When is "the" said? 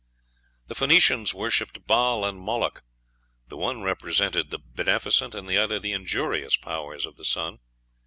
0.65-0.73, 3.49-3.55, 4.49-4.57, 5.47-5.59, 5.77-5.93, 7.17-7.23